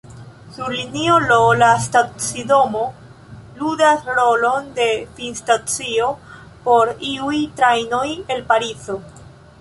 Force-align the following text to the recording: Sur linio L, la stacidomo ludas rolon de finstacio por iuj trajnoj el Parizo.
Sur 0.53 0.71
linio 0.75 1.17
L, 1.25 1.33
la 1.63 1.67
stacidomo 1.83 2.81
ludas 3.59 4.09
rolon 4.21 4.73
de 4.81 4.89
finstacio 5.19 6.09
por 6.65 6.95
iuj 7.13 7.39
trajnoj 7.61 8.05
el 8.37 8.47
Parizo. 8.53 9.03